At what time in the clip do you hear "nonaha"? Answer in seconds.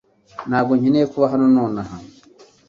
1.55-1.95